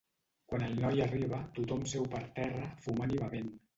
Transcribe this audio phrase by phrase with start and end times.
[0.51, 3.53] Quan el noi arriba tothom seu per terra, fumant i bevent.